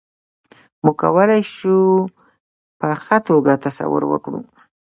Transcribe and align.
موږ 0.83 0.95
کولای 1.01 1.41
شو 1.55 1.77
په 2.79 2.87
ښه 3.03 3.17
توګه 3.29 3.51
تصور 3.65 4.03
وکړو. 4.07 4.39